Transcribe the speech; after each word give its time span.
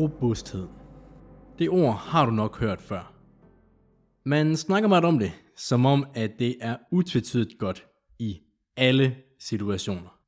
Robusthed. 0.00 0.66
Det 1.58 1.68
ord 1.68 1.94
har 1.94 2.26
du 2.26 2.30
nok 2.30 2.58
hørt 2.60 2.80
før. 2.80 3.14
Man 4.24 4.56
snakker 4.56 4.88
meget 4.88 5.04
om 5.04 5.18
det, 5.18 5.32
som 5.56 5.86
om 5.86 6.06
at 6.14 6.30
det 6.38 6.56
er 6.60 6.76
utvetydigt 6.92 7.58
godt 7.58 7.86
i 8.18 8.40
alle 8.76 9.16
situationer. 9.38 10.18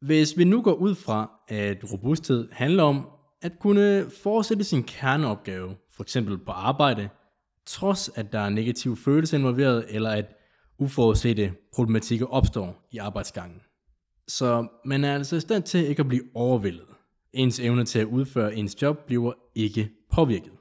Hvis 0.00 0.38
vi 0.38 0.44
nu 0.44 0.62
går 0.62 0.72
ud 0.72 0.94
fra, 0.94 1.30
at 1.48 1.92
robusthed 1.92 2.48
handler 2.52 2.82
om 2.82 3.06
at 3.42 3.58
kunne 3.58 4.10
fortsætte 4.22 4.64
sin 4.64 4.82
kerneopgave, 4.82 5.76
for 5.92 6.02
eksempel 6.02 6.38
på 6.38 6.52
arbejde, 6.52 7.08
trods 7.66 8.10
at 8.14 8.32
der 8.32 8.40
er 8.40 8.48
negative 8.48 8.96
følelser 8.96 9.38
involveret, 9.38 9.84
eller 9.88 10.10
at 10.10 10.26
uforudsete 10.78 11.52
problematikker 11.74 12.26
opstår 12.26 12.88
i 12.92 12.98
arbejdsgangen. 12.98 13.60
Så 14.28 14.66
man 14.84 15.04
er 15.04 15.14
altså 15.14 15.36
i 15.36 15.40
stand 15.40 15.62
til 15.62 15.86
ikke 15.86 16.00
at 16.00 16.08
blive 16.08 16.24
overvældet. 16.34 16.89
Ens 17.32 17.60
evne 17.60 17.84
til 17.84 17.98
at 17.98 18.06
udføre 18.06 18.54
ens 18.54 18.82
job 18.82 19.06
bliver 19.06 19.32
ikke 19.54 19.90
påvirket. 20.12 20.52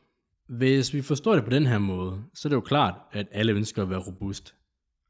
Hvis 0.48 0.94
vi 0.94 1.02
forstår 1.02 1.36
det 1.36 1.44
på 1.44 1.50
den 1.50 1.66
her 1.66 1.78
måde, 1.78 2.24
så 2.34 2.48
er 2.48 2.50
det 2.50 2.56
jo 2.56 2.62
klart, 2.62 2.96
at 3.12 3.28
alle 3.32 3.54
ønsker 3.54 3.82
at 3.84 3.90
være 3.90 4.00
robust. 4.00 4.56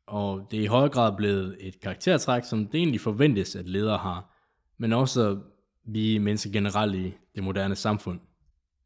Og 0.08 0.48
det 0.52 0.60
er 0.60 0.64
i 0.64 0.66
høj 0.66 0.90
grad 0.90 1.18
blevet 1.18 1.58
et 1.60 1.80
karaktertræk, 1.80 2.44
som 2.44 2.68
det 2.68 2.76
egentlig 2.76 3.02
forventes, 3.02 3.56
at 3.56 3.70
ledere 3.70 3.98
har, 3.98 4.36
men 4.78 4.94
også 4.94 5.40
vi 5.86 6.18
mennesker 6.18 6.52
generelt 6.52 6.96
i 6.96 7.14
det 7.36 7.44
moderne 7.44 7.76
samfund. 7.76 8.20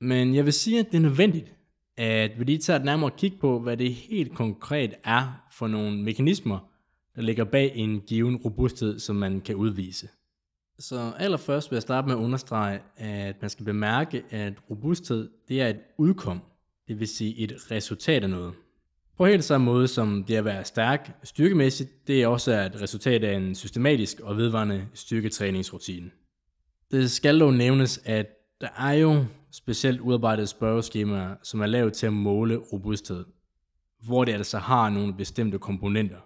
Men 0.01 0.35
jeg 0.35 0.45
vil 0.45 0.53
sige, 0.53 0.79
at 0.79 0.85
det 0.91 0.97
er 0.97 1.01
nødvendigt, 1.01 1.55
at 1.97 2.39
vi 2.39 2.43
lige 2.43 2.57
tager 2.57 2.79
et 2.79 2.85
nærmere 2.85 3.11
kig 3.17 3.33
på, 3.41 3.59
hvad 3.59 3.77
det 3.77 3.93
helt 3.93 4.35
konkret 4.35 4.93
er 5.03 5.43
for 5.51 5.67
nogle 5.67 6.03
mekanismer, 6.03 6.59
der 7.15 7.21
ligger 7.21 7.43
bag 7.43 7.71
en 7.75 8.01
given 8.01 8.35
robusthed, 8.35 8.99
som 8.99 9.15
man 9.15 9.41
kan 9.41 9.55
udvise. 9.55 10.07
Så 10.79 11.11
allerførst 11.17 11.71
vil 11.71 11.75
jeg 11.75 11.81
starte 11.81 12.07
med 12.07 12.15
at 12.15 12.19
understrege, 12.19 12.79
at 12.97 13.41
man 13.41 13.49
skal 13.49 13.65
bemærke, 13.65 14.23
at 14.29 14.53
robusthed 14.69 15.29
det 15.47 15.61
er 15.61 15.67
et 15.67 15.79
udkom, 15.97 16.41
det 16.87 16.99
vil 16.99 17.07
sige 17.07 17.37
et 17.37 17.71
resultat 17.71 18.23
af 18.23 18.29
noget. 18.29 18.53
På 19.17 19.25
helt 19.25 19.43
samme 19.43 19.65
måde 19.65 19.87
som 19.87 20.23
det 20.23 20.35
at 20.35 20.45
være 20.45 20.65
stærk 20.65 21.19
styrkemæssigt, 21.23 22.07
det 22.07 22.23
er 22.23 22.27
også 22.27 22.51
et 22.51 22.81
resultat 22.81 23.23
af 23.23 23.35
en 23.35 23.55
systematisk 23.55 24.19
og 24.19 24.37
vedvarende 24.37 24.87
styrketræningsrutine. 24.93 26.11
Det 26.91 27.11
skal 27.11 27.39
dog 27.39 27.53
nævnes, 27.53 28.01
at 28.05 28.27
der 28.61 28.69
er 28.77 28.91
jo 28.91 29.25
specielt 29.51 29.99
udarbejdede 29.99 30.47
spørgeskemaer, 30.47 31.35
som 31.43 31.61
er 31.61 31.65
lavet 31.65 31.93
til 31.93 32.05
at 32.05 32.13
måle 32.13 32.57
robusthed, 32.57 33.25
hvor 34.05 34.25
det 34.25 34.33
altså 34.33 34.57
har 34.57 34.89
nogle 34.89 35.13
bestemte 35.13 35.59
komponenter. 35.59 36.19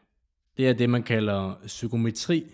Det 0.58 0.70
er 0.70 0.74
det, 0.74 0.90
man 0.90 1.04
kalder 1.04 1.54
psykometri. 1.66 2.46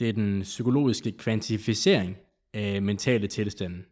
Det 0.00 0.08
er 0.08 0.12
den 0.12 0.40
psykologiske 0.42 1.12
kvantificering 1.12 2.16
af 2.54 2.82
mentale 2.82 3.26
tilstande. 3.26 3.82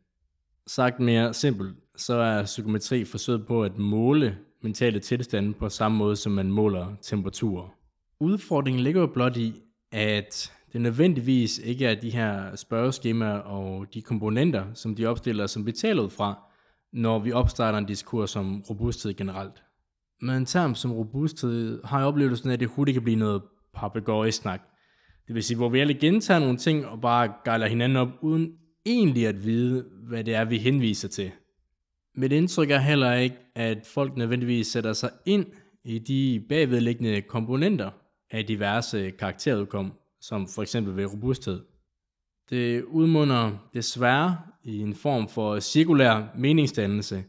Sagt 0.67 1.01
mere 1.01 1.35
simpelt, 1.35 1.77
så 1.97 2.15
er 2.15 2.45
psykometri 2.45 3.05
forsøget 3.05 3.47
på 3.47 3.63
at 3.63 3.79
måle 3.79 4.39
mentale 4.63 5.01
tilstande 5.01 5.53
på 5.53 5.69
samme 5.69 5.99
måde, 5.99 6.17
som 6.17 6.33
man 6.33 6.51
måler 6.51 6.87
temperaturer. 7.03 7.69
Udfordringen 8.21 8.83
ligger 8.83 9.01
jo 9.01 9.07
blot 9.07 9.37
i, 9.37 9.63
at 9.93 10.53
det 10.73 10.81
nødvendigvis 10.81 11.59
ikke 11.59 11.87
er 11.87 12.01
de 12.01 12.11
her 12.11 12.57
spørgeskemaer 12.57 13.39
og 13.39 13.95
de 13.95 14.03
komponenter, 14.03 14.65
som 14.75 14.95
de 14.95 15.07
opstiller, 15.07 15.47
som 15.47 15.67
vi 15.67 15.73
taler 15.73 16.03
ud 16.03 16.11
fra, 16.11 16.43
når 16.93 17.19
vi 17.19 17.33
opstarter 17.33 17.79
en 17.79 17.87
diskurs 17.87 18.37
om 18.37 18.63
robusthed 18.71 19.15
generelt. 19.15 19.63
Men 20.21 20.37
en 20.37 20.47
term 20.47 20.75
som 20.75 20.93
robusthed 20.93 21.81
har 21.85 21.99
jeg 21.99 22.07
oplevelsen 22.07 22.49
af, 22.49 22.53
at 22.53 22.61
det 22.61 22.69
hurtigt 22.69 22.95
kan 22.95 23.03
blive 23.03 23.19
noget 23.19 23.43
papegøjesnak. 23.75 24.61
Det 25.29 25.35
vil 25.35 25.43
sige, 25.43 25.57
hvor 25.57 25.69
vi 25.69 25.81
alle 25.81 25.95
gentager 25.95 26.41
nogle 26.41 26.57
ting 26.57 26.87
og 26.87 27.01
bare 27.01 27.33
gejler 27.45 27.67
hinanden 27.67 27.97
op, 27.97 28.09
uden 28.21 28.53
egentlig 28.87 29.27
at 29.27 29.45
vide, 29.45 29.85
hvad 30.09 30.25
det 30.25 30.35
er, 30.35 30.45
vi 30.45 30.59
henviser 30.59 31.09
til. 31.09 31.31
Mit 32.15 32.33
indtryk 32.33 32.71
er 32.71 32.79
heller 32.79 33.15
ikke, 33.15 33.37
at 33.55 33.87
folk 33.87 34.17
nødvendigvis 34.17 34.67
sætter 34.67 34.93
sig 34.93 35.11
ind 35.27 35.47
i 35.85 35.99
de 35.99 36.45
bagvedliggende 36.49 37.23
komponenter 37.23 37.91
af 38.31 38.45
diverse 38.47 39.11
karakterudkom, 39.11 39.93
som 40.21 40.49
for 40.49 40.63
eksempel 40.63 40.97
ved 40.97 41.13
robusthed. 41.13 41.61
Det 42.51 42.83
udmunder 42.83 43.69
desværre 43.75 44.39
i 44.65 44.79
en 44.79 44.95
form 44.95 45.29
for 45.29 45.61
cirkulær 45.61 46.23
meningsdannelse. 46.37 47.25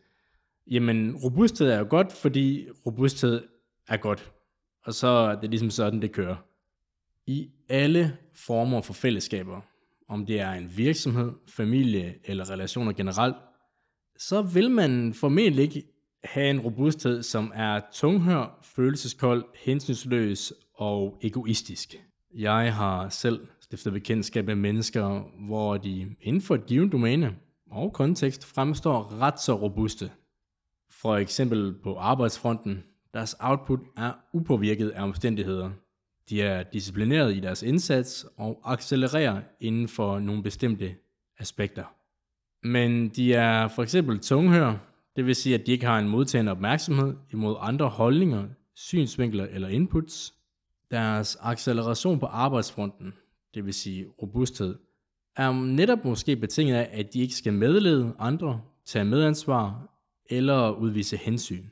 Jamen, 0.72 1.16
robusthed 1.16 1.70
er 1.70 1.80
jo 1.80 1.88
godt, 1.90 2.12
fordi 2.12 2.68
robusthed 2.86 3.42
er 3.88 3.98
godt. 3.98 4.32
Og 4.86 4.94
så 4.94 5.08
er 5.08 5.40
det 5.42 5.50
ligesom 5.50 5.70
sådan, 5.70 6.02
det 6.02 6.12
kører. 6.12 6.49
I 7.30 7.52
alle 7.70 8.18
former 8.34 8.82
for 8.82 8.94
fællesskaber, 8.94 9.62
om 10.08 10.26
det 10.26 10.40
er 10.40 10.52
en 10.52 10.72
virksomhed, 10.78 11.32
familie 11.48 12.16
eller 12.24 12.50
relationer 12.50 12.94
generelt, 12.94 13.36
så 14.18 14.42
vil 14.42 14.72
man 14.72 15.14
formentlig 15.14 15.64
ikke 15.64 15.84
have 16.24 16.50
en 16.50 16.60
robusthed, 16.60 17.24
som 17.24 17.52
er 17.56 17.82
tunghør, 17.94 18.60
følelseskold, 18.64 19.46
hensynsløs 19.66 20.54
og 20.74 21.20
egoistisk. 21.24 21.96
Jeg 22.36 22.76
har 22.76 23.10
selv 23.10 23.48
stiftet 23.62 23.94
bekendtskab 23.94 24.46
med 24.46 24.56
mennesker, 24.56 25.32
hvor 25.48 25.78
de 25.78 26.16
inden 26.22 26.42
for 26.42 26.56
et 26.56 26.66
givet 26.66 26.92
domæne 26.92 27.36
og 27.72 27.94
kontekst 27.94 28.46
fremstår 28.46 29.22
ret 29.22 29.40
så 29.40 29.54
robuste. 29.54 30.12
For 30.92 31.18
eksempel 31.18 31.74
på 31.84 31.96
arbejdsfronten, 31.96 32.84
deres 33.14 33.36
output 33.40 33.80
er 33.98 34.14
upåvirket 34.34 34.90
af 34.90 35.04
omstændigheder. 35.04 35.70
De 36.30 36.42
er 36.42 36.64
disciplineret 36.64 37.36
i 37.36 37.40
deres 37.40 37.64
indsats 37.64 38.26
og 38.38 38.62
accelererer 38.66 39.42
inden 39.60 39.88
for 39.88 40.20
nogle 40.20 40.44
bestemte 40.44 40.96
aspekter. 41.40 41.84
Men 42.64 43.10
de 43.10 43.34
er 43.34 43.68
for 43.68 43.84
eksempel 43.84 44.20
tunghør, 44.20 44.76
det 45.16 45.26
vil 45.26 45.36
sige, 45.36 45.56
at 45.56 45.66
de 45.66 45.72
ikke 45.72 45.86
har 45.86 46.00
en 46.00 46.10
modtagende 46.10 46.52
opmærksomhed 46.52 47.16
imod 47.32 47.56
andre 47.60 47.90
holdninger, 47.90 48.48
synsvinkler 48.76 49.46
eller 49.46 49.68
inputs– 49.68 50.34
deres 50.92 51.38
acceleration 51.42 52.20
på 52.20 52.26
arbejdsfronten, 52.26 53.14
det 53.54 53.66
vil 53.66 53.74
sige 53.74 54.08
robusthed, 54.22 54.76
er 55.36 55.52
netop 55.52 56.06
måske 56.06 56.36
betinget 56.36 56.76
af, 56.76 56.90
at 56.92 57.14
de 57.14 57.20
ikke 57.20 57.34
skal 57.34 57.54
medlede 57.54 58.14
andre, 58.20 58.62
tage 58.86 59.06
medansvar 59.06 59.88
eller 60.26 60.72
udvise 60.72 61.18
hensyn. 61.18 61.66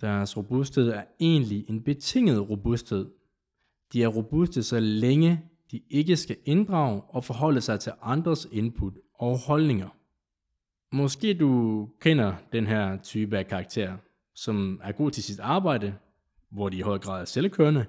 Deres 0.00 0.36
robusthed 0.36 0.88
er 0.88 1.02
egentlig 1.20 1.64
en 1.68 1.82
betinget 1.82 2.50
robusthed. 2.50 3.06
De 3.92 4.02
er 4.02 4.08
robuste 4.08 4.62
så 4.62 4.80
længe 4.80 5.40
de 5.70 5.80
ikke 5.90 6.16
skal 6.16 6.36
inddrage 6.44 7.02
og 7.08 7.24
forholde 7.24 7.60
sig 7.60 7.80
til 7.80 7.92
andres 8.02 8.48
input 8.52 8.94
og 9.14 9.38
holdninger. 9.38 9.88
Måske 10.92 11.34
du 11.34 11.88
kender 12.00 12.34
den 12.52 12.66
her 12.66 12.96
type 13.02 13.38
af 13.38 13.46
karakter, 13.46 13.96
som 14.34 14.80
er 14.84 14.92
god 14.92 15.10
til 15.10 15.22
sit 15.22 15.40
arbejde, 15.40 15.94
hvor 16.50 16.68
de 16.68 16.76
i 16.76 16.80
høj 16.80 16.98
grad 16.98 17.20
er 17.20 17.24
selvkørende, 17.24 17.86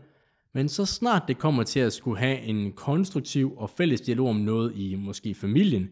men 0.54 0.70
så 0.70 0.86
snart 0.86 1.24
det 1.28 1.38
kommer 1.38 1.64
til 1.64 1.80
at 1.80 1.94
skulle 1.94 2.20
have 2.20 2.40
en 2.40 2.74
konstruktiv 2.74 3.58
og 3.58 3.70
fælles 3.70 4.02
dialog 4.02 4.30
om 4.30 4.36
noget 4.36 4.74
i 4.76 4.96
måske 4.96 5.36
familien, 5.36 5.90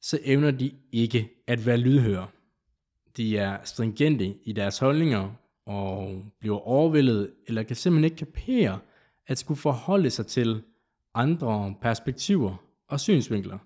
så 0.00 0.18
evner 0.24 0.50
de 0.50 0.72
ikke 0.92 1.30
at 1.46 1.66
være 1.66 1.76
lydhøre. 1.76 2.26
De 3.16 3.38
er 3.38 3.58
stringente 3.64 4.34
i 4.44 4.52
deres 4.52 4.78
holdninger 4.78 5.30
og 5.66 6.22
bliver 6.40 6.58
overvældet 6.58 7.30
eller 7.46 7.62
kan 7.62 7.76
simpelthen 7.76 8.04
ikke 8.04 8.16
kapere 8.16 8.78
at 9.26 9.38
skulle 9.38 9.60
forholde 9.60 10.10
sig 10.10 10.26
til 10.26 10.62
andre 11.14 11.74
perspektiver 11.80 12.56
og 12.88 13.00
synsvinkler. 13.00 13.58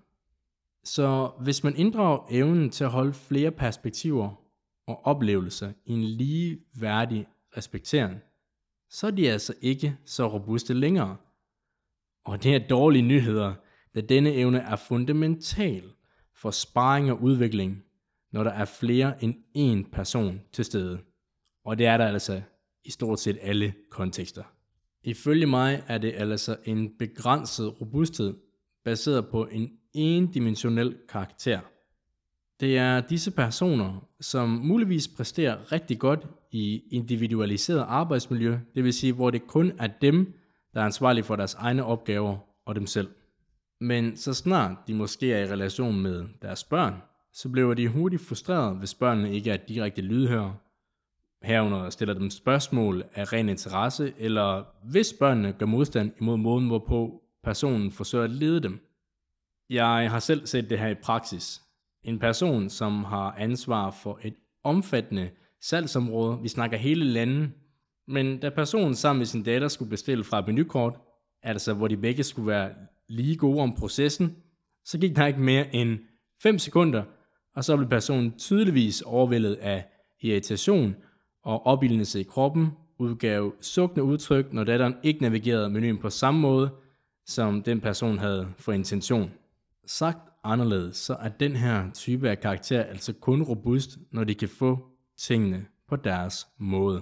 Så 0.83 1.31
hvis 1.41 1.63
man 1.63 1.75
inddrager 1.75 2.27
evnen 2.29 2.69
til 2.69 2.83
at 2.83 2.89
holde 2.89 3.13
flere 3.13 3.51
perspektiver 3.51 4.35
og 4.87 5.05
oplevelser 5.05 5.73
i 5.85 5.93
en 5.93 6.03
ligeværdig 6.03 7.27
respektering, 7.57 8.19
så 8.89 9.07
er 9.07 9.11
de 9.11 9.31
altså 9.31 9.53
ikke 9.61 9.97
så 10.05 10.27
robuste 10.27 10.73
længere. 10.73 11.17
Og 12.25 12.43
det 12.43 12.55
er 12.55 12.67
dårlige 12.67 13.01
nyheder, 13.01 13.53
da 13.95 14.01
denne 14.01 14.33
evne 14.33 14.59
er 14.59 14.75
fundamental 14.75 15.83
for 16.35 16.51
sparring 16.51 17.11
og 17.11 17.21
udvikling, 17.21 17.83
når 18.31 18.43
der 18.43 18.51
er 18.51 18.65
flere 18.65 19.23
end 19.23 19.35
én 19.57 19.91
person 19.91 20.41
til 20.51 20.65
stede. 20.65 20.99
Og 21.65 21.77
det 21.77 21.85
er 21.85 21.97
der 21.97 22.05
altså 22.07 22.41
i 22.85 22.91
stort 22.91 23.19
set 23.19 23.37
alle 23.41 23.73
kontekster. 23.89 24.43
Ifølge 25.03 25.45
mig 25.45 25.83
er 25.87 25.97
det 25.97 26.13
altså 26.17 26.55
en 26.65 26.89
begrænset 26.99 27.81
robusthed, 27.81 28.33
baseret 28.85 29.27
på 29.27 29.47
en 29.51 29.69
endimensionel 29.93 30.97
karakter– 31.09 31.59
det 32.59 32.77
er 32.77 33.01
disse 33.01 33.31
personer, 33.31 34.07
som 34.21 34.49
muligvis 34.49 35.07
præsterer 35.07 35.71
rigtig 35.71 35.99
godt 35.99 36.27
i 36.51 36.83
individualiseret 36.91 37.85
arbejdsmiljø, 37.87 38.57
det 38.75 38.83
vil 38.83 38.93
sige, 38.93 39.13
hvor 39.13 39.29
det 39.29 39.47
kun 39.47 39.71
er 39.79 39.87
dem, 39.87 40.33
der 40.73 40.81
er 40.81 40.85
ansvarlige 40.85 41.23
for 41.23 41.35
deres 41.35 41.53
egne 41.53 41.85
opgaver 41.85 42.37
og 42.65 42.75
dem 42.75 42.87
selv. 42.87 43.07
Men 43.79 44.17
så 44.17 44.33
snart 44.33 44.77
de 44.87 44.93
måske 44.93 45.33
er 45.33 45.45
i 45.45 45.51
relation 45.51 46.01
med 46.01 46.25
deres 46.41 46.63
børn, 46.63 46.93
så 47.33 47.49
bliver 47.49 47.73
de 47.73 47.87
hurtigt 47.87 48.21
frustreret, 48.21 48.77
hvis 48.77 48.93
børnene 48.93 49.33
ikke 49.33 49.51
er 49.51 49.57
direkte 49.57 50.01
lydhøre, 50.01 50.55
herunder 51.43 51.89
stiller 51.89 52.13
dem 52.13 52.29
spørgsmål 52.29 53.03
af 53.15 53.33
ren 53.33 53.49
interesse, 53.49 54.13
eller 54.17 54.63
hvis 54.83 55.13
børnene 55.19 55.53
gør 55.53 55.65
modstand 55.65 56.11
imod 56.21 56.37
måden, 56.37 56.67
hvorpå 56.67 57.21
personen 57.43 57.91
forsøger 57.91 58.23
at 58.23 58.29
lede 58.29 58.63
dem. 58.63 58.79
Jeg 59.69 60.11
har 60.11 60.19
selv 60.19 60.45
set 60.47 60.69
det 60.69 60.79
her 60.79 60.87
i 60.87 60.95
praksis, 60.95 61.61
En 62.03 62.19
person, 62.19 62.69
som 62.69 63.03
har 63.03 63.35
ansvar 63.37 63.91
for 63.91 64.19
et 64.23 64.35
omfattende 64.63 65.29
salgsområde, 65.61 66.39
vi 66.41 66.47
snakker 66.47 66.77
hele 66.77 67.05
landet, 67.05 67.51
men 68.07 68.39
da 68.39 68.49
personen 68.49 68.95
sammen 68.95 69.17
med 69.19 69.25
sin 69.25 69.43
datter 69.43 69.67
skulle 69.67 69.89
bestille 69.89 70.23
fra 70.23 70.39
et 70.39 70.47
menukort, 70.47 70.99
altså 71.43 71.73
hvor 71.73 71.87
de 71.87 71.97
begge 71.97 72.23
skulle 72.23 72.47
være 72.47 72.71
lige 73.09 73.35
gode 73.35 73.61
om 73.61 73.75
processen, 73.75 74.35
så 74.85 74.97
gik 74.97 75.15
der 75.15 75.25
ikke 75.25 75.39
mere 75.39 75.75
end 75.75 75.99
5 76.43 76.59
sekunder, 76.59 77.03
og 77.55 77.63
så 77.63 77.77
blev 77.77 77.89
personen 77.89 78.37
tydeligvis 78.37 79.01
overvældet 79.01 79.55
af 79.55 79.85
irritation 80.21 80.95
og 81.43 81.65
opildnelse 81.65 82.19
i 82.19 82.23
kroppen, 82.23 82.67
udgav 82.97 83.53
sukkende 83.61 84.03
udtryk, 84.03 84.53
når 84.53 84.63
datteren 84.63 84.95
ikke 85.03 85.21
navigerede 85.21 85.69
menuen 85.69 85.97
på 85.97 86.09
samme 86.09 86.39
måde, 86.39 86.69
som 87.25 87.63
den 87.63 87.81
person 87.81 88.17
havde 88.17 88.47
for 88.57 88.71
intention. 88.71 89.31
Sagt 89.85 90.29
anderledes, 90.43 90.97
så 90.97 91.13
er 91.13 91.29
den 91.29 91.55
her 91.55 91.91
type 91.91 92.29
af 92.29 92.39
karakter 92.39 92.83
altså 92.83 93.13
kun 93.13 93.43
robust, 93.43 93.97
når 94.11 94.23
de 94.23 94.35
kan 94.35 94.49
få 94.49 94.87
tingene 95.17 95.65
på 95.87 95.95
deres 95.95 96.47
måde. 96.57 97.01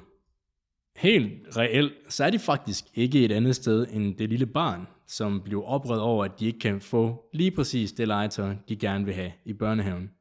Helt 0.95 1.57
reelt, 1.57 1.93
så 2.09 2.23
er 2.23 2.29
de 2.29 2.39
faktisk 2.39 2.85
ikke 2.93 3.25
et 3.25 3.31
andet 3.31 3.55
sted 3.55 3.87
end 3.91 4.15
det 4.15 4.29
lille 4.29 4.45
barn, 4.45 4.87
som 5.07 5.41
bliver 5.41 5.63
oprevet 5.63 6.01
over, 6.01 6.25
at 6.25 6.39
de 6.39 6.45
ikke 6.45 6.59
kan 6.59 6.81
få 6.81 7.29
lige 7.33 7.51
præcis 7.51 7.91
det 7.91 8.07
legetøj, 8.07 8.55
de 8.69 8.75
gerne 8.75 9.05
vil 9.05 9.13
have 9.13 9.31
i 9.45 9.53
børnehaven. 9.53 10.11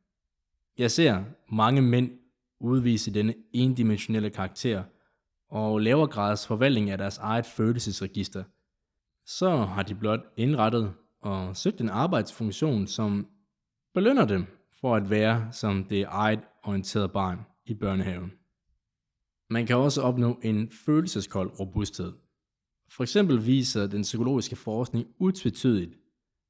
Jeg 0.79 0.91
ser 0.91 1.25
mange 1.51 1.83
mænd 1.83 2.11
udvise 2.61 3.15
denne 3.15 3.35
endimensionelle 3.53 4.31
karakter 4.31 4.85
og 5.51 5.79
lavere 5.79 6.09
grads 6.09 6.47
forvaltning 6.47 6.91
af 6.91 6.99
deres 6.99 7.19
eget 7.19 7.47
følelsesregister. 7.47 8.45
Så 9.27 9.57
har 9.57 9.83
de 9.83 9.95
blot 9.95 10.21
indrettet 10.37 10.95
og 11.21 11.57
søgt 11.57 11.81
en 11.81 11.89
arbejdsfunktion, 11.89 12.87
som 12.87 13.27
belønner 13.95 14.25
dem 14.25 14.47
for 14.81 14.97
at 14.97 15.11
være 15.11 15.49
som 15.53 15.85
det 15.85 16.03
eget 16.09 16.41
orienterede 16.63 17.09
barn 17.09 17.39
i 17.67 17.75
børnehaven. 17.75 18.33
Man 19.51 19.67
kan 19.67 19.77
også 19.77 20.03
opnå 20.03 20.41
en 20.43 20.71
følelseskold 20.71 21.61
robusthed. 21.61 22.13
For 22.89 23.03
eksempel 23.03 23.47
viser 23.47 23.87
den 23.87 24.03
psykologiske 24.03 24.57
forskning 24.57 25.07
utvetydigt, 25.19 25.95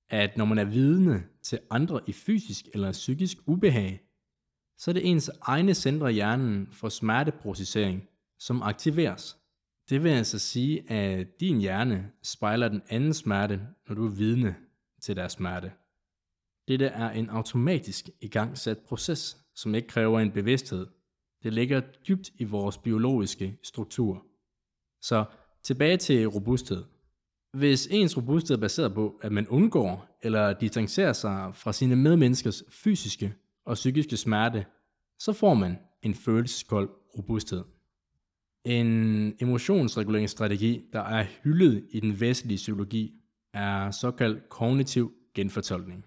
at 0.09 0.37
når 0.37 0.44
man 0.44 0.59
er 0.59 0.64
vidne 0.64 1.25
til 1.43 1.59
andre 1.70 2.00
i 2.06 2.12
fysisk 2.12 2.69
eller 2.75 2.93
psykisk 2.93 3.38
ubehag, 3.47 4.06
så 4.78 4.90
er 4.90 4.93
det 4.93 5.11
ens 5.11 5.31
egne 5.43 5.75
centre 5.75 6.11
i 6.11 6.14
hjernen 6.14 6.69
for 6.73 6.88
smerteprocessering, 6.88 8.08
som 8.38 8.62
aktiveres. 8.62 9.37
Det 9.88 10.05
vil 10.05 10.11
altså 10.11 10.38
sige, 10.38 10.90
at 10.90 11.40
din 11.40 11.61
hjerne 11.61 12.11
spejler 12.23 12.69
den 12.69 12.82
anden 12.88 13.14
smerte, 13.14 13.61
når 13.88 13.94
du 13.94 14.06
er 14.06 14.11
vidne 14.11 14.56
til 15.02 15.17
deres 15.17 15.32
smerte. 15.32 15.73
Dette 16.69 16.87
er 16.87 17.11
en 17.11 17.31
automatisk 17.31 18.11
igangsat 18.20 18.78
proces, 18.78 19.37
som 19.55 19.75
ikke 19.75 19.88
kræver 19.88 20.20
en 20.20 20.31
bevidsthed. 20.31 20.87
Det 21.43 21.52
ligger 21.52 21.81
dybt 21.81 22.31
i 22.38 22.44
vores 22.44 22.78
biologiske 22.78 23.58
struktur. 23.62 24.26
Så 25.02 25.25
tilbage 25.62 25.96
til 25.96 26.26
robusthed. 26.26 26.84
Hvis 27.52 27.88
ens 27.90 28.17
robusthed 28.17 28.56
er 28.56 28.61
baseret 28.61 28.94
på, 28.94 29.20
at 29.23 29.32
man 29.32 29.49
undgår 29.49 30.19
eller 30.23 30.52
distancerer 30.52 31.12
sig 31.12 31.50
fra 31.55 31.73
sine 31.73 31.96
medmenneskers 31.96 32.62
fysiske 32.70 33.34
og 33.67 33.75
psykiske 33.75 34.17
smerte, 34.17 34.67
så 35.19 35.33
får 35.33 35.55
man 35.55 35.79
en 36.03 36.15
følelseskold 36.15 36.91
robusthed. 37.19 37.65
En 38.65 39.35
emotionsreguleringsstrategi, 39.41 40.85
der 40.93 41.01
er 41.01 41.27
hyldet 41.45 41.85
i 41.91 42.01
den 42.01 42.21
vestlige 42.21 42.57
psykologi, 42.57 43.13
er 43.55 43.91
såkaldt 43.91 44.49
kognitiv 44.49 45.13
genfortolkning. 45.35 46.05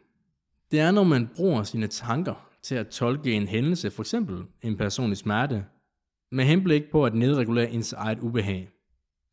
Det 0.71 0.79
er, 0.79 0.91
når 0.91 1.03
man 1.03 1.29
bruger 1.35 1.63
sine 1.63 1.87
tanker 1.87 2.49
til 2.63 2.75
at 2.75 2.87
tolke 2.87 3.31
en 3.31 3.47
hændelse, 3.47 3.91
f.eks. 3.91 4.13
en 4.63 4.77
personlig 4.77 5.17
smerte, 5.17 5.65
med 6.31 6.45
henblik 6.45 6.83
på 6.91 7.05
at 7.05 7.15
nedregulere 7.15 7.71
ens 7.71 7.93
eget 7.93 8.19
ubehag. 8.19 8.69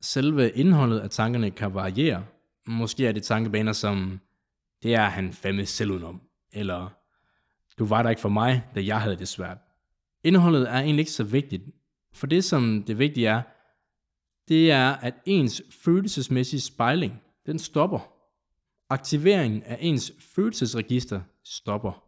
Selve 0.01 0.51
indholdet 0.51 0.99
af 0.99 1.11
tankerne 1.11 1.51
kan 1.51 1.75
variere. 1.75 2.25
Måske 2.67 3.07
er 3.07 3.13
det 3.13 3.23
tankebaner 3.23 3.73
som, 3.73 4.21
det 4.83 4.95
er 4.95 5.05
han 5.05 5.33
fandme 5.33 5.67
selv 5.67 5.91
udenom, 5.91 6.21
eller 6.53 6.89
du 7.79 7.85
var 7.85 8.03
der 8.03 8.11
ikke 8.11 8.23
for 8.23 8.29
mig, 8.29 8.63
da 8.75 8.85
jeg 8.85 9.01
havde 9.01 9.17
det 9.17 9.29
svært. 9.29 9.59
Indholdet 10.25 10.71
er 10.71 10.75
egentlig 10.75 11.01
ikke 11.01 11.13
så 11.13 11.25
vigtigt, 11.25 11.63
for 12.13 12.27
det 12.27 12.45
som 12.45 12.85
det 12.87 12.99
vigtige 12.99 13.27
er, 13.27 13.43
det 14.49 14.71
er, 14.71 14.91
at 14.91 15.15
ens 15.25 15.63
følelsesmæssige 15.71 16.61
spejling, 16.61 17.23
den 17.47 17.59
stopper. 17.59 18.13
Aktiveringen 18.91 19.63
af 19.63 19.79
ens 19.81 20.13
følelsesregister 20.35 21.21
stopper. 21.45 22.03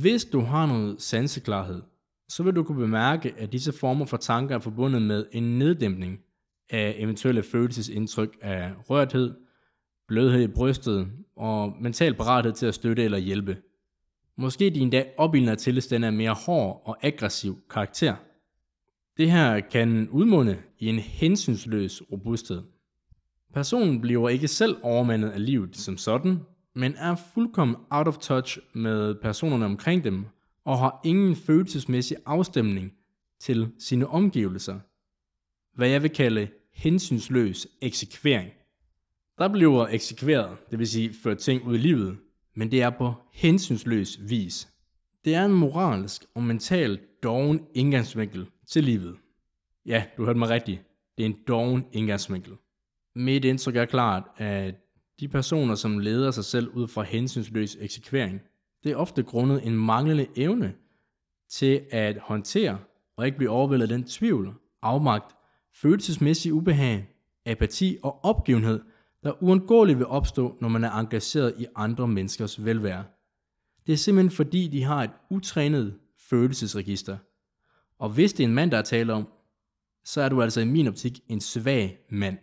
Hvis 0.00 0.24
du 0.24 0.40
har 0.40 0.66
noget 0.66 1.02
sanseklarhed, 1.02 1.82
så 2.28 2.42
vil 2.42 2.56
du 2.56 2.62
kunne 2.62 2.78
bemærke, 2.78 3.34
at 3.36 3.52
disse 3.52 3.72
former 3.72 4.04
for 4.04 4.16
tanker 4.16 4.54
er 4.54 4.58
forbundet 4.58 5.02
med 5.02 5.26
en 5.32 5.58
neddæmpning 5.58 6.20
af 6.70 6.94
eventuelle 6.98 7.42
følelsesindtryk 7.42 8.38
af 8.42 8.72
rørthed, 8.90 9.34
blødhed 10.08 10.42
i 10.42 10.46
brystet 10.46 11.12
og 11.36 11.76
mental 11.80 12.14
parathed 12.14 12.52
til 12.52 12.66
at 12.66 12.74
støtte 12.74 13.04
eller 13.04 13.18
hjælpe. 13.18 13.56
Måske 14.40 14.70
din 14.70 14.90
dag 14.90 15.14
opildner 15.16 15.54
tilstand 15.54 16.04
af 16.04 16.12
mere 16.12 16.34
hård 16.46 16.82
og 16.84 16.96
aggressiv 17.02 17.58
karakter. 17.70 18.16
Det 19.16 19.30
her 19.30 19.60
kan 19.60 20.08
udmunde 20.08 20.58
i 20.78 20.86
en 20.86 20.98
hensynsløs 20.98 22.02
robusthed. 22.12 22.62
Personen 23.54 24.00
bliver 24.00 24.28
ikke 24.28 24.48
selv 24.48 24.76
overmandet 24.82 25.30
af 25.30 25.46
livet 25.46 25.76
som 25.76 25.96
sådan, 25.96 26.40
men 26.74 26.94
er 26.94 27.14
fuldkommen 27.34 27.76
out 27.90 28.08
of 28.08 28.18
touch 28.18 28.58
med 28.74 29.14
personerne 29.14 29.64
omkring 29.64 30.04
dem, 30.04 30.26
og 30.64 30.78
har 30.78 31.00
ingen 31.04 31.36
følelsesmæssig 31.36 32.16
afstemning 32.26 32.92
til 33.40 33.68
sine 33.78 34.06
omgivelser. 34.06 34.78
Hvad 35.74 35.88
jeg 35.88 36.02
vil 36.02 36.10
kalde 36.10 36.48
hensynsløs 36.72 37.66
eksekvering. 37.80 38.50
Der 39.38 39.48
bliver 39.48 39.86
eksekveret, 39.86 40.56
det 40.70 40.78
vil 40.78 40.88
sige 40.88 41.14
ført 41.22 41.38
ting 41.38 41.66
ud 41.66 41.74
i 41.74 41.78
livet, 41.78 42.16
men 42.58 42.70
det 42.70 42.82
er 42.82 42.90
på 42.90 43.14
hensynsløs 43.32 44.18
vis. 44.28 44.68
Det 45.24 45.34
er 45.34 45.44
en 45.44 45.52
moralsk 45.52 46.24
og 46.34 46.42
mental 46.42 47.00
doven 47.22 47.66
indgangsvinkel 47.74 48.46
til 48.66 48.84
livet. 48.84 49.16
Ja, 49.86 50.04
du 50.16 50.24
hørte 50.24 50.38
mig 50.38 50.48
rigtigt. 50.48 50.82
Det 51.16 51.22
er 51.22 51.26
en 51.26 51.38
doven 51.48 51.84
indgangsvinkel. 51.92 52.52
Mit 53.14 53.44
indtryk 53.44 53.76
er 53.76 53.84
klart, 53.84 54.22
at 54.36 54.74
de 55.20 55.28
personer, 55.28 55.74
som 55.74 55.98
leder 55.98 56.30
sig 56.30 56.44
selv 56.44 56.68
ud 56.68 56.88
fra 56.88 57.02
hensynsløs 57.02 57.76
eksekvering, 57.80 58.40
det 58.84 58.92
er 58.92 58.96
ofte 58.96 59.22
grundet 59.22 59.66
en 59.66 59.76
manglende 59.76 60.26
evne 60.36 60.74
til 61.50 61.80
at 61.90 62.18
håndtere 62.18 62.78
og 63.16 63.26
ikke 63.26 63.38
blive 63.38 63.50
overvældet 63.50 63.82
af 63.82 63.98
den 63.98 64.04
tvivl, 64.04 64.54
afmagt, 64.82 65.36
følelsesmæssig 65.74 66.52
ubehag, 66.52 67.08
apati 67.46 67.98
og 68.02 68.24
opgivenhed, 68.24 68.80
der 69.22 69.42
uundgåeligt 69.42 69.98
vil 69.98 70.06
opstå, 70.06 70.56
når 70.60 70.68
man 70.68 70.84
er 70.84 70.90
engageret 70.90 71.54
i 71.58 71.66
andre 71.76 72.08
menneskers 72.08 72.64
velvære. 72.64 73.04
Det 73.86 73.92
er 73.92 73.96
simpelthen 73.96 74.30
fordi, 74.30 74.68
de 74.68 74.82
har 74.82 75.04
et 75.04 75.10
utrænet 75.30 75.98
følelsesregister. 76.18 77.16
Og 77.98 78.10
hvis 78.10 78.32
det 78.32 78.44
er 78.44 78.48
en 78.48 78.54
mand, 78.54 78.70
der 78.70 78.78
er 78.78 78.82
tale 78.82 79.12
om, 79.12 79.28
så 80.04 80.20
er 80.20 80.28
du 80.28 80.42
altså 80.42 80.60
i 80.60 80.64
min 80.64 80.88
optik 80.88 81.20
en 81.28 81.40
svag 81.40 81.98
mand. 82.10 82.38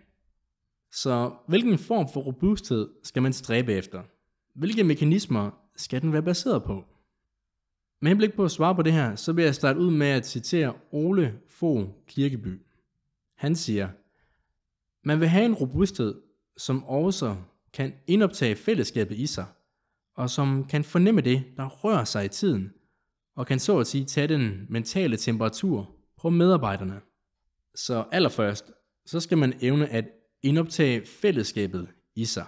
Så 0.92 1.34
hvilken 1.48 1.78
form 1.78 2.08
for 2.14 2.22
robusthed 2.22 2.90
skal 3.04 3.22
man 3.22 3.34
stræbe 3.34 3.74
efter? 3.74 4.04
Hvilke 4.56 4.84
mekanismer 4.84 5.52
skal 5.76 6.02
den 6.02 6.14
være 6.14 6.24
baseret 6.24 6.64
på? 6.64 6.84
Med 8.02 8.10
henblik 8.10 8.34
på 8.34 8.44
at 8.44 8.52
svare 8.52 8.76
på 8.76 8.82
det 8.82 8.94
her, 8.94 9.16
så 9.16 9.34
vil 9.34 9.44
jeg 9.44 9.56
starte 9.56 9.80
ud 9.80 9.92
med 9.92 10.08
at 10.08 10.28
citere 10.28 10.74
Ole 10.92 11.40
Fogh 11.48 11.90
Kirkeby. 12.08 12.62
Han 13.36 13.56
siger, 13.56 13.90
man 15.04 15.20
vil 15.20 15.28
have 15.28 15.46
en 15.46 15.54
robusthed, 15.54 16.22
som 16.58 16.84
også 16.84 17.36
kan 17.74 17.94
indoptage 18.08 18.56
fællesskabet 18.56 19.18
i 19.18 19.28
sig, 19.28 19.46
og 20.16 20.30
som 20.30 20.66
kan 20.68 20.84
fornemme 20.84 21.22
det, 21.22 21.44
der 21.58 21.70
rører 21.70 22.04
sig 22.04 22.26
i 22.26 22.28
tiden, 22.28 22.74
og 23.36 23.48
kan 23.48 23.60
så 23.60 23.80
at 23.80 23.88
sige 23.88 24.06
tage 24.06 24.28
den 24.28 24.66
mentale 24.70 25.18
temperatur 25.18 25.96
på 26.18 26.30
medarbejderne. 26.30 27.02
Så 27.76 28.06
allerførst, 28.12 28.72
så 29.06 29.20
skal 29.20 29.38
man 29.38 29.54
evne 29.62 29.88
at 29.88 30.06
indoptage 30.44 31.06
fællesskabet 31.06 31.88
i 32.16 32.26
sig. 32.26 32.46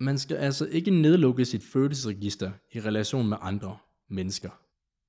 Man 0.00 0.18
skal 0.18 0.36
altså 0.36 0.66
ikke 0.66 0.90
nedlukke 0.90 1.44
sit 1.44 1.62
følelsesregister 1.62 2.50
i 2.72 2.80
relation 2.80 3.28
med 3.28 3.36
andre 3.40 3.78
mennesker. 4.10 4.50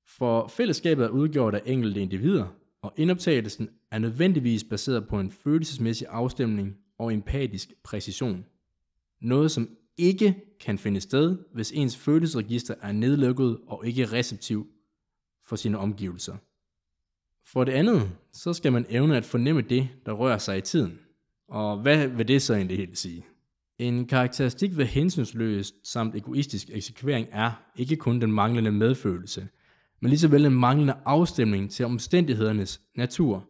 For 0.06 0.48
fællesskabet 0.48 1.04
er 1.04 1.08
udgjort 1.08 1.54
af 1.54 1.62
enkelte 1.66 2.00
individer, 2.00 2.46
og 2.82 2.92
indoptagelsen 2.96 3.68
er 3.90 3.98
nødvendigvis 3.98 4.64
baseret 4.64 5.08
på 5.08 5.20
en 5.20 5.30
følelsesmæssig 5.30 6.06
afstemning 6.10 6.76
og 6.98 7.14
empatisk 7.14 7.72
præcision. 7.84 8.44
Noget 9.20 9.50
som 9.50 9.68
ikke 9.96 10.36
kan 10.60 10.78
finde 10.78 11.00
sted, 11.00 11.38
hvis 11.54 11.72
ens 11.72 11.96
følelsesregister 11.96 12.74
er 12.82 12.92
nedlukket 12.92 13.58
og 13.66 13.86
ikke 13.86 14.06
receptiv 14.06 14.66
for 15.44 15.56
sine 15.56 15.78
omgivelser. 15.78 16.36
For 17.46 17.64
det 17.64 17.72
andet, 17.72 18.10
så 18.32 18.52
skal 18.52 18.72
man 18.72 18.86
evne 18.88 19.16
at 19.16 19.24
fornemme 19.24 19.62
det, 19.62 19.88
der 20.06 20.12
rører 20.12 20.38
sig 20.38 20.58
i 20.58 20.60
tiden. 20.60 20.98
Og 21.48 21.82
hvad 21.82 22.08
vil 22.08 22.28
det 22.28 22.42
så 22.42 22.54
egentlig 22.54 22.78
helt 22.78 22.98
sige? 22.98 23.26
En 23.78 24.06
karakteristik 24.06 24.76
ved 24.76 24.86
hensynsløs 24.86 25.74
samt 25.82 26.14
egoistisk 26.14 26.70
eksekvering 26.72 27.28
er 27.30 27.52
ikke 27.76 27.96
kun 27.96 28.20
den 28.20 28.32
manglende 28.32 28.72
medfølelse, 28.72 29.48
men 30.00 30.08
lige 30.08 30.18
så 30.18 30.28
vel 30.28 30.46
en 30.46 30.54
manglende 30.54 30.96
afstemning 31.04 31.70
til 31.70 31.86
omstændighedernes 31.86 32.80
natur. 32.96 33.48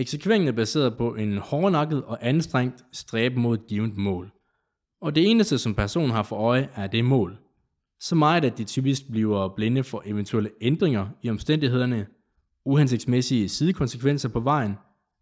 Eksekveringen 0.00 0.48
er 0.48 0.52
baseret 0.52 0.96
på 0.96 1.14
en 1.14 1.38
hårdnakket 1.38 2.04
og 2.04 2.18
anstrengt 2.20 2.84
stræbe 2.92 3.40
mod 3.40 3.58
et 3.58 3.66
givet 3.66 3.96
mål. 3.96 4.32
Og 5.00 5.14
det 5.14 5.30
eneste, 5.30 5.58
som 5.58 5.74
personen 5.74 6.10
har 6.10 6.22
for 6.22 6.36
øje, 6.36 6.68
er 6.74 6.86
det 6.86 7.04
mål. 7.04 7.38
Så 8.00 8.14
meget, 8.14 8.44
at 8.44 8.58
de 8.58 8.64
typisk 8.64 9.10
bliver 9.10 9.48
blinde 9.48 9.84
for 9.84 10.02
eventuelle 10.06 10.50
ændringer 10.60 11.08
i 11.22 11.30
omstændighederne, 11.30 12.06
uhensigtsmæssige 12.64 13.48
sidekonsekvenser 13.48 14.28
på 14.28 14.40
vejen, 14.40 14.74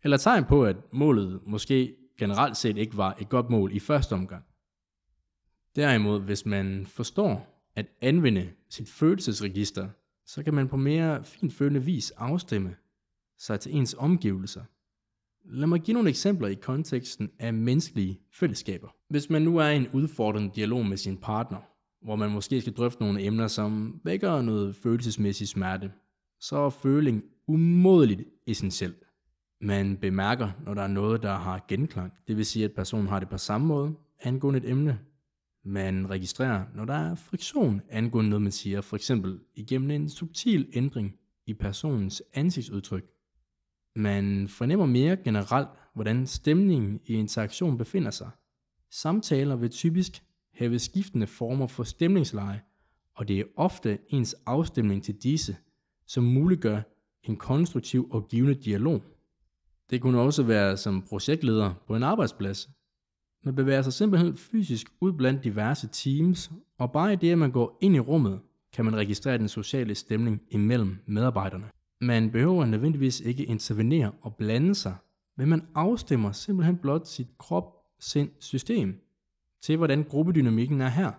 eller 0.04 0.16
tegn 0.16 0.44
på, 0.44 0.64
at 0.64 0.76
målet 0.92 1.40
måske 1.46 1.94
generelt 2.18 2.56
set 2.56 2.76
ikke 2.76 2.96
var 2.96 3.16
et 3.20 3.28
godt 3.28 3.50
mål 3.50 3.76
i 3.76 3.78
første 3.78 4.12
omgang. 4.12 4.44
Derimod, 5.76 6.20
hvis 6.20 6.46
man 6.46 6.86
forstår 6.86 7.62
at 7.76 7.86
anvende 8.00 8.48
sit 8.70 8.88
følelsesregister, 8.88 9.88
så 10.26 10.42
kan 10.42 10.54
man 10.54 10.68
på 10.68 10.76
mere 10.76 11.24
finfølende 11.24 11.84
vis 11.84 12.10
afstemme 12.10 12.76
sig 13.38 13.60
til 13.60 13.76
ens 13.76 13.96
omgivelser. 13.98 14.62
Lad 15.44 15.66
mig 15.66 15.80
give 15.80 15.94
nogle 15.94 16.08
eksempler 16.08 16.48
i 16.48 16.54
konteksten 16.54 17.30
af 17.38 17.54
menneskelige 17.54 18.20
fællesskaber. 18.32 18.88
Hvis 19.10 19.30
man 19.30 19.42
nu 19.42 19.56
er 19.56 19.68
i 19.68 19.76
en 19.76 19.88
udfordrende 19.92 20.50
dialog 20.54 20.86
med 20.86 20.96
sin 20.96 21.16
partner, 21.16 21.58
hvor 22.04 22.16
man 22.16 22.30
måske 22.30 22.60
skal 22.60 22.72
drøfte 22.72 23.02
nogle 23.02 23.24
emner, 23.24 23.46
som 23.46 24.00
vækker 24.04 24.42
noget 24.42 24.76
følelsesmæssig 24.76 25.48
smerte, 25.48 25.92
så 26.40 26.56
er 26.56 26.70
føling 26.70 27.22
umådeligt 27.46 28.22
essentielt. 28.46 29.04
Man 29.60 29.96
bemærker, 29.96 30.50
når 30.64 30.74
der 30.74 30.82
er 30.82 30.86
noget, 30.86 31.22
der 31.22 31.36
har 31.36 31.64
genklang, 31.68 32.12
det 32.28 32.36
vil 32.36 32.46
sige, 32.46 32.64
at 32.64 32.72
personen 32.72 33.08
har 33.08 33.20
det 33.20 33.28
på 33.28 33.38
samme 33.38 33.66
måde 33.66 33.94
angående 34.20 34.58
et 34.58 34.70
emne. 34.70 34.98
Man 35.64 36.10
registrerer, 36.10 36.64
når 36.74 36.84
der 36.84 36.94
er 36.94 37.14
friktion 37.14 37.82
angående 37.90 38.30
noget, 38.30 38.42
man 38.42 38.52
siger, 38.52 38.80
for 38.80 38.96
eksempel 38.96 39.40
igennem 39.54 39.90
en 39.90 40.08
subtil 40.08 40.68
ændring 40.72 41.14
i 41.46 41.54
personens 41.54 42.22
ansigtsudtryk. 42.34 43.04
Man 43.98 44.48
fornemmer 44.48 44.86
mere 44.86 45.16
generelt, 45.16 45.68
hvordan 45.94 46.26
stemningen 46.26 47.00
i 47.06 47.12
interaktion 47.12 47.78
befinder 47.78 48.10
sig. 48.10 48.30
Samtaler 48.90 49.56
vil 49.56 49.70
typisk 49.70 50.22
have 50.54 50.78
skiftende 50.78 51.26
former 51.26 51.66
for 51.66 51.82
stemningsleje, 51.82 52.62
og 53.14 53.28
det 53.28 53.40
er 53.40 53.44
ofte 53.56 53.98
ens 54.08 54.36
afstemning 54.46 55.04
til 55.04 55.14
disse, 55.14 55.56
som 56.06 56.24
muliggør 56.24 56.80
en 57.22 57.36
konstruktiv 57.36 58.08
og 58.10 58.28
givende 58.28 58.54
dialog. 58.54 59.02
Det 59.90 60.00
kunne 60.00 60.20
også 60.20 60.42
være 60.42 60.76
som 60.76 61.02
projektleder 61.02 61.74
på 61.86 61.96
en 61.96 62.02
arbejdsplads. 62.02 62.68
Man 63.44 63.54
bevæger 63.54 63.82
sig 63.82 63.92
simpelthen 63.92 64.36
fysisk 64.36 64.86
ud 65.00 65.12
blandt 65.12 65.44
diverse 65.44 65.88
teams, 65.92 66.50
og 66.78 66.92
bare 66.92 67.12
i 67.12 67.16
det, 67.16 67.32
at 67.32 67.38
man 67.38 67.50
går 67.50 67.78
ind 67.80 67.96
i 67.96 68.00
rummet, 68.00 68.40
kan 68.72 68.84
man 68.84 68.96
registrere 68.96 69.38
den 69.38 69.48
sociale 69.48 69.94
stemning 69.94 70.42
imellem 70.50 70.98
medarbejderne. 71.06 71.70
Man 72.00 72.30
behøver 72.30 72.64
nødvendigvis 72.64 73.20
ikke 73.20 73.44
intervenere 73.44 74.12
og 74.22 74.36
blande 74.36 74.74
sig, 74.74 74.96
men 75.36 75.48
man 75.48 75.66
afstemmer 75.74 76.32
simpelthen 76.32 76.76
blot 76.76 77.06
sit 77.06 77.28
krop, 77.38 77.74
sind, 78.00 78.30
system 78.38 79.00
til, 79.60 79.76
hvordan 79.76 80.04
gruppedynamikken 80.04 80.80
er 80.80 80.88
her. 80.88 81.12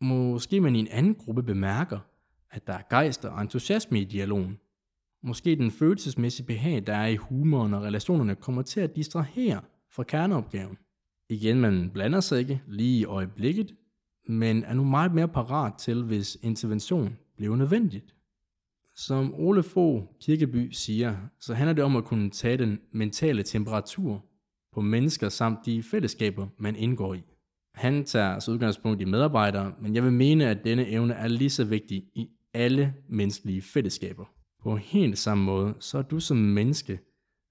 Måske 0.00 0.60
man 0.60 0.76
i 0.76 0.78
en 0.78 0.88
anden 0.88 1.14
gruppe 1.14 1.42
bemærker, 1.42 1.98
at 2.50 2.66
der 2.66 2.72
er 2.72 2.82
gejst 2.90 3.24
og 3.24 3.40
entusiasme 3.40 4.00
i 4.00 4.04
dialogen, 4.04 4.58
Måske 5.26 5.56
den 5.56 5.70
følelsesmæssige 5.70 6.46
behag, 6.46 6.86
der 6.86 6.94
er 6.96 7.06
i 7.06 7.16
humoren 7.16 7.74
og 7.74 7.82
relationerne, 7.82 8.34
kommer 8.34 8.62
til 8.62 8.80
at 8.80 8.96
distrahere 8.96 9.60
fra 9.90 10.02
kerneopgaven. 10.02 10.78
Igen, 11.28 11.60
man 11.60 11.90
blander 11.90 12.20
sig 12.20 12.38
ikke 12.38 12.62
lige 12.66 13.00
i 13.00 13.04
øjeblikket, 13.04 13.74
men 14.28 14.64
er 14.64 14.74
nu 14.74 14.84
meget 14.84 15.14
mere 15.14 15.28
parat 15.28 15.74
til, 15.74 16.02
hvis 16.02 16.38
intervention 16.42 17.16
bliver 17.36 17.56
nødvendigt. 17.56 18.14
Som 18.96 19.34
Ole 19.34 19.62
Fogh 19.62 20.04
Kirkeby 20.20 20.70
siger, 20.70 21.16
så 21.40 21.54
handler 21.54 21.72
det 21.72 21.84
om 21.84 21.96
at 21.96 22.04
kunne 22.04 22.30
tage 22.30 22.56
den 22.56 22.80
mentale 22.92 23.42
temperatur 23.42 24.24
på 24.72 24.80
mennesker 24.80 25.28
samt 25.28 25.58
de 25.66 25.82
fællesskaber, 25.82 26.46
man 26.58 26.76
indgår 26.76 27.14
i. 27.14 27.22
Han 27.74 28.04
tager 28.04 28.28
altså 28.28 28.52
udgangspunkt 28.52 29.00
i 29.00 29.04
medarbejdere, 29.04 29.74
men 29.80 29.94
jeg 29.94 30.04
vil 30.04 30.12
mene, 30.12 30.46
at 30.46 30.64
denne 30.64 30.88
evne 30.88 31.14
er 31.14 31.28
lige 31.28 31.50
så 31.50 31.64
vigtig 31.64 32.04
i 32.14 32.28
alle 32.54 32.94
menneskelige 33.08 33.62
fællesskaber. 33.62 34.24
På 34.62 34.76
helt 34.76 35.18
samme 35.18 35.44
måde, 35.44 35.74
så 35.80 35.98
er 35.98 36.02
du 36.02 36.20
som 36.20 36.36
menneske 36.36 37.00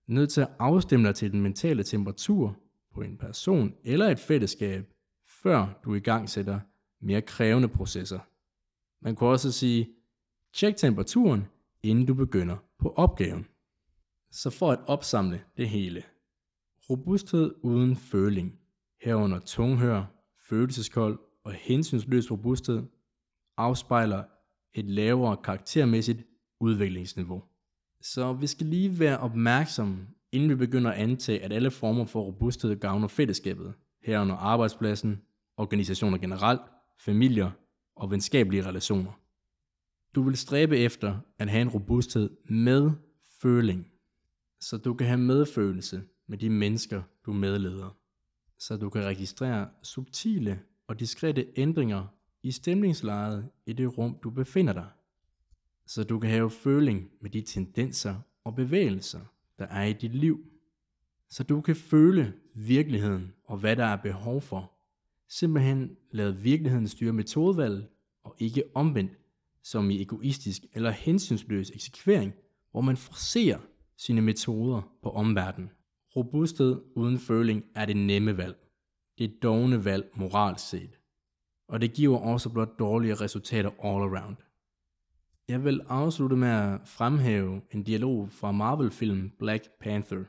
nødt 0.08 0.30
til 0.30 0.42
at 0.42 0.52
afstemme 0.60 1.08
dig 1.08 1.16
til 1.16 1.32
den 1.32 1.42
mentale 1.42 1.84
temperatur 1.84 2.58
på 2.94 3.02
en 3.02 3.18
person 3.18 3.74
eller 3.84 4.10
et 4.10 4.20
fællesskab, 4.20 4.94
før 5.44 5.80
du 5.86 5.96
i 5.96 6.00
gang 6.00 6.30
sætter 6.30 6.60
mere 7.02 7.22
krævende 7.22 7.68
processer. 7.68 8.20
Man 9.02 9.16
kunne 9.16 9.30
også 9.30 9.52
sige, 9.52 9.90
tjek 10.54 10.78
temperaturen, 10.78 11.48
inden 11.84 12.06
du 12.06 12.14
begynder 12.14 12.58
på 12.80 12.94
opgaven. 12.96 13.48
Så 14.32 14.50
for 14.50 14.72
at 14.72 14.80
opsamle 14.88 15.42
det 15.58 15.70
hele. 15.70 16.04
Robusthed 16.90 17.54
uden 17.62 17.96
føling, 17.96 18.60
herunder 19.02 19.40
tunghør, 19.40 20.04
følelseskold 20.50 21.20
og 21.44 21.54
hensynsløs 21.54 22.32
robusthed, 22.32 22.84
afspejler 23.58 24.24
et 24.74 24.86
lavere 24.86 25.38
karaktermæssigt 25.38 26.24
udviklingsniveau. 26.60 27.44
Så 28.02 28.34
vi 28.34 28.48
skal 28.48 28.66
lige 28.66 29.00
være 29.00 29.20
opmærksomme, 29.20 30.08
inden 30.32 30.50
vi 30.50 30.56
begynder 30.56 30.92
at 30.92 30.98
antage, 30.98 31.44
at 31.44 31.54
alle 31.54 31.72
former 31.72 32.06
for 32.06 32.22
robusthed 32.22 32.80
gavner 32.80 33.08
fællesskabet, 33.08 33.74
herunder 34.04 34.36
arbejdspladsen, 34.36 35.22
organisationer 35.58 36.18
generelt, 36.18 36.62
familier 37.00 37.52
og 37.96 38.12
venskabelige 38.12 38.66
relationer. 38.66 39.23
Du 40.16 40.22
vil 40.22 40.38
stræbe 40.38 40.78
efter 40.78 41.20
at 41.38 41.50
have 41.50 41.62
en 41.62 41.70
robusthed 41.70 42.30
med 42.50 42.92
føling, 43.42 43.88
så 44.60 44.78
du 44.78 44.94
kan 44.94 45.08
have 45.08 45.20
medfølelse 45.20 46.04
med 46.28 46.38
de 46.38 46.50
mennesker, 46.50 47.02
du 47.26 47.34
medleder, 47.34 47.98
så 48.58 48.78
du 48.78 48.90
kan 48.90 49.04
registrere 49.04 49.70
subtile 49.84 50.60
og 50.88 51.00
diskrete 51.00 51.48
ændringer 51.56 52.06
i 52.44 52.52
stemningslejet 52.52 53.50
i 53.66 53.74
det 53.74 53.98
rum, 53.98 54.18
du 54.24 54.30
befinder 54.30 54.74
dig 54.74 54.88
så 55.86 56.04
du 56.04 56.20
kan 56.20 56.30
have 56.30 56.50
føling 56.50 57.12
med 57.22 57.30
de 57.30 57.42
tendenser 57.42 58.16
og 58.44 58.56
bevægelser, 58.56 59.20
der 59.60 59.66
er 59.66 59.84
i 59.84 59.94
dit 59.94 60.16
liv. 60.16 60.40
Så 61.30 61.44
du 61.44 61.62
kan 61.62 61.76
føle 61.76 62.34
virkeligheden 62.54 63.34
og 63.44 63.58
hvad 63.58 63.76
der 63.76 63.86
er 63.86 63.96
behov 63.96 64.42
for. 64.42 64.72
Simpelthen 65.30 65.98
lade 66.12 66.38
virkeligheden 66.38 66.88
styre 66.88 67.14
metodevalget 67.14 67.88
og 68.24 68.36
ikke 68.40 68.64
omvendt, 68.74 69.12
som 69.64 69.90
i 69.90 70.02
egoistisk 70.02 70.62
eller 70.74 70.92
hensynsløs 70.92 71.70
eksekvering, 71.70 72.34
hvor 72.72 72.82
man 72.82 72.98
forser 72.98 73.58
sine 73.98 74.22
metoder 74.22 74.82
på 75.04 75.10
omverdenen. 75.10 75.70
Robusthed 76.16 76.82
uden 76.96 77.20
føling 77.20 77.64
er 77.76 77.86
det 77.86 77.98
nemme 77.98 78.38
valg. 78.38 78.58
Det 79.18 79.44
dogne 79.44 79.86
valg 79.86 80.12
moralsk 80.16 80.70
set. 80.70 81.00
Og 81.68 81.82
det 81.82 81.94
giver 81.94 82.18
også 82.18 82.50
blot 82.50 82.80
dårlige 82.80 83.16
resultater 83.16 83.70
all 83.70 84.16
around. 84.16 84.36
Jeg 85.48 85.64
vil 85.64 85.82
afslutte 85.88 86.36
med 86.36 86.50
at 86.50 86.80
fremhæve 86.86 87.62
en 87.72 87.84
dialog 87.84 88.32
fra 88.32 88.52
Marvel-film 88.52 89.32
Black 89.40 89.70
Panther. 89.80 90.24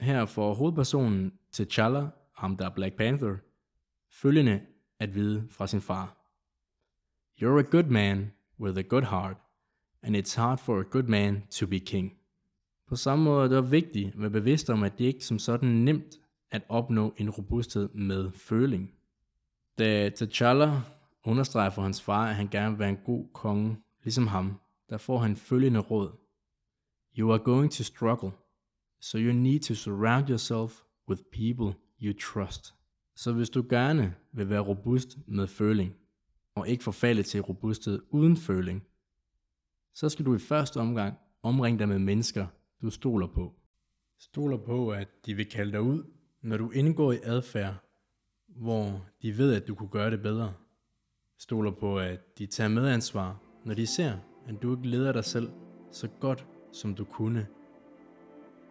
Her 0.00 0.26
får 0.26 0.54
hovedpersonen 0.54 1.32
T'Challa, 1.56 2.32
ham 2.36 2.56
der 2.56 2.64
er 2.64 2.74
Black 2.74 2.96
Panther, 2.96 3.36
følgende 4.10 4.60
at 4.98 5.14
vide 5.14 5.46
fra 5.50 5.66
sin 5.66 5.80
far. 5.80 6.23
You're 7.42 7.58
a 7.58 7.70
good 7.70 7.90
man 7.90 8.32
with 8.60 8.78
a 8.78 8.82
good 8.82 9.04
heart, 9.04 9.36
and 10.02 10.16
it's 10.16 10.36
hard 10.36 10.60
for 10.60 10.80
a 10.80 10.84
good 10.84 11.08
man 11.08 11.42
to 11.50 11.66
be 11.66 11.78
king. 11.78 12.12
På 12.88 12.96
samme 12.96 13.24
måde 13.24 13.44
er 13.44 13.60
det 13.60 13.70
vigtigt 13.70 14.14
at 14.14 14.20
være 14.20 14.30
bevidst 14.30 14.70
om, 14.70 14.82
at 14.82 14.98
det 14.98 15.04
ikke 15.04 15.24
som 15.24 15.38
sådan 15.38 15.68
nemt 15.68 16.20
at 16.50 16.62
opnå 16.68 17.14
en 17.16 17.30
robusthed 17.30 17.88
med 17.88 18.30
føling. 18.32 18.94
Da 19.78 20.08
T'Challa 20.08 20.70
understreger 21.24 21.70
for 21.70 21.82
hans 21.82 22.02
far, 22.02 22.28
at 22.28 22.34
han 22.34 22.48
gerne 22.48 22.70
vil 22.70 22.78
være 22.78 22.88
en 22.88 23.00
god 23.04 23.26
konge, 23.32 23.76
Ligesom 24.04 24.26
ham, 24.26 24.60
der 24.90 24.98
får 24.98 25.18
han 25.18 25.36
følgende 25.36 25.80
råd. 25.80 26.12
You 27.18 27.32
are 27.32 27.38
going 27.38 27.72
to 27.72 27.82
struggle, 27.82 28.30
so 29.00 29.18
you 29.18 29.32
need 29.32 29.60
to 29.60 29.74
surround 29.74 30.28
yourself 30.28 30.82
with 31.08 31.22
people 31.32 31.80
you 32.02 32.14
trust. 32.20 32.74
Så 33.16 33.32
hvis 33.32 33.50
du 33.50 33.64
gerne 33.70 34.14
vil 34.32 34.50
være 34.50 34.60
robust 34.60 35.18
med 35.26 35.46
føling, 35.46 35.94
og 36.54 36.68
ikke 36.68 36.84
forfalde 36.84 37.22
til 37.22 37.40
robusthed 37.40 38.02
uden 38.10 38.36
føling, 38.36 38.82
så 39.94 40.08
skal 40.08 40.26
du 40.26 40.34
i 40.34 40.38
første 40.38 40.80
omgang 40.80 41.18
omringe 41.42 41.78
dig 41.78 41.88
med 41.88 41.98
mennesker, 41.98 42.46
du 42.82 42.90
stoler 42.90 43.26
på. 43.26 43.52
Stoler 44.18 44.56
på, 44.56 44.90
at 44.90 45.08
de 45.26 45.34
vil 45.34 45.46
kalde 45.46 45.72
dig 45.72 45.80
ud, 45.80 46.04
når 46.42 46.56
du 46.56 46.70
indgår 46.70 47.12
i 47.12 47.18
adfærd, 47.22 47.74
hvor 48.46 49.06
de 49.22 49.38
ved, 49.38 49.54
at 49.54 49.68
du 49.68 49.74
kunne 49.74 49.88
gøre 49.88 50.10
det 50.10 50.22
bedre. 50.22 50.54
Stoler 51.38 51.70
på, 51.70 51.98
at 51.98 52.38
de 52.38 52.46
tager 52.46 52.68
medansvar 52.68 53.44
når 53.64 53.74
de 53.74 53.86
ser, 53.86 54.12
at 54.48 54.62
du 54.62 54.76
ikke 54.76 54.88
leder 54.88 55.12
dig 55.12 55.24
selv 55.24 55.50
så 55.90 56.08
godt, 56.20 56.46
som 56.72 56.94
du 56.94 57.04
kunne. 57.04 57.46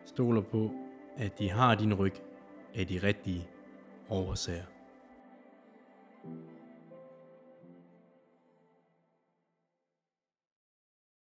Stoler 0.06 0.42
på, 0.42 0.72
at 1.18 1.40
de 1.40 1.50
har 1.50 1.76
din 1.76 1.94
ryg 1.94 2.14
af 2.74 2.88
de 2.88 3.00
rigtige 3.04 3.48
årsager. 4.10 4.73